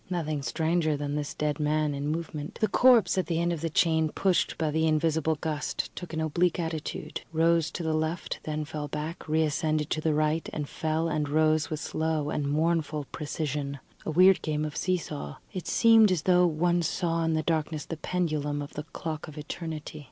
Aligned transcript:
Nothing 0.09 0.41
stranger 0.41 0.97
than 0.97 1.13
this 1.13 1.35
dead 1.35 1.59
man 1.59 1.93
in 1.93 2.07
movement. 2.07 2.57
The 2.59 2.67
corpse 2.67 3.19
at 3.19 3.27
the 3.27 3.39
end 3.39 3.53
of 3.53 3.61
the 3.61 3.69
chain, 3.69 4.09
pushed 4.09 4.57
by 4.57 4.71
the 4.71 4.87
invisible 4.87 5.35
gust, 5.35 5.95
took 5.95 6.11
an 6.11 6.19
oblique 6.19 6.59
attitude; 6.59 7.21
rose 7.31 7.69
to 7.69 7.83
the 7.83 7.93
left, 7.93 8.39
then 8.41 8.65
fell 8.65 8.87
back, 8.87 9.27
reascended 9.29 9.91
to 9.91 10.01
the 10.01 10.15
right, 10.15 10.49
and 10.51 10.67
fell 10.67 11.07
and 11.07 11.29
rose 11.29 11.69
with 11.69 11.81
slow 11.81 12.31
and 12.31 12.47
mournful 12.49 13.05
precision. 13.11 13.77
A 14.03 14.09
weird 14.09 14.41
game 14.41 14.65
of 14.65 14.75
see 14.75 14.97
saw. 14.97 15.35
It 15.53 15.67
seemed 15.67 16.11
as 16.11 16.23
though 16.23 16.47
one 16.47 16.81
saw 16.81 17.23
in 17.23 17.33
the 17.35 17.43
darkness 17.43 17.85
the 17.85 17.97
pendulum 17.97 18.59
of 18.63 18.73
the 18.73 18.85
clock 18.93 19.27
of 19.27 19.37
Eternity. 19.37 19.99